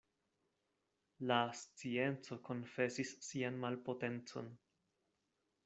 La 1.31 1.37
scienco 1.59 2.39
konfesis 2.49 3.13
sian 3.29 3.61
malpotencon. 3.67 4.51